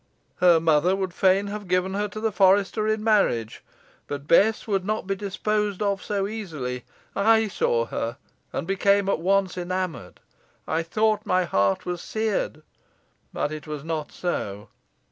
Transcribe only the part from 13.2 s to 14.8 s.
but it was not so.